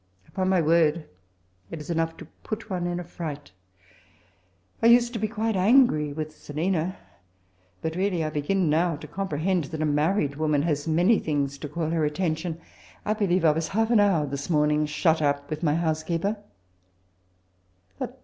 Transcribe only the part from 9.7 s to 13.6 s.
a married woman has many things to call her attention. I believe I